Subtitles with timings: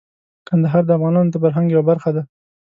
[0.47, 2.23] کندهار د افغانانو د فرهنګ یوه برخه ده.